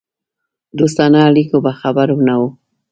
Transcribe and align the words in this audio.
دوستانه 0.77 1.19
اړیکو 1.29 1.57
به 1.65 1.71
خبر 1.79 2.07
نه 2.27 2.35
وو. 2.39 2.47